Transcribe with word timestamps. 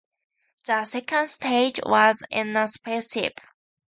The 0.65 0.83
second 0.85 1.27
stage 1.27 1.79
was 1.85 2.23
in 2.31 2.55
a 2.55 2.67
spaceship. 2.67 3.39